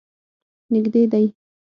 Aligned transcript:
نږدې 0.73 1.03
دی. 1.11 1.25